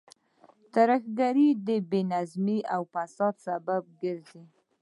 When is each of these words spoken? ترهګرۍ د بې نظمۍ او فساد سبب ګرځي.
ترهګرۍ 0.73 1.49
د 1.67 1.69
بې 1.89 2.01
نظمۍ 2.11 2.59
او 2.73 2.81
فساد 2.93 3.35
سبب 3.45 3.83
ګرځي. 4.01 4.43